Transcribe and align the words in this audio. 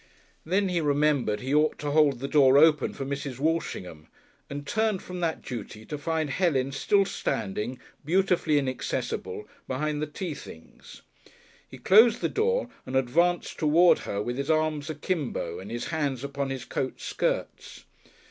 Then 0.47 0.69
he 0.69 0.81
remembered 0.81 1.41
he 1.41 1.53
ought 1.53 1.77
to 1.77 1.91
hold 1.91 2.21
the 2.21 2.27
door 2.27 2.57
open 2.57 2.91
for 2.91 3.05
Mrs. 3.05 3.37
Walshingham, 3.37 4.07
and 4.49 4.65
turned 4.65 5.03
from 5.03 5.19
that 5.19 5.43
duty 5.43 5.85
to 5.85 5.95
find 5.95 6.31
Helen 6.31 6.71
still 6.71 7.05
standing, 7.05 7.79
beautifully 8.03 8.57
inaccessible, 8.57 9.47
behind 9.67 10.01
the 10.01 10.07
tea 10.07 10.33
things. 10.33 11.03
He 11.69 11.77
closed 11.77 12.19
the 12.21 12.29
door 12.29 12.67
and 12.87 12.95
advanced 12.95 13.59
toward 13.59 13.99
her 13.99 14.19
with 14.19 14.39
his 14.39 14.49
arms 14.49 14.89
akimbo 14.89 15.59
and 15.59 15.69
his 15.69 15.89
hands 15.89 16.23
upon 16.23 16.49
his 16.49 16.65
coat 16.65 16.99
skirts. 16.99 17.83